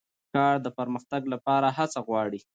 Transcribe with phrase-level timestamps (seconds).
[0.33, 2.39] کار د پرمختګ لپاره هڅه غواړي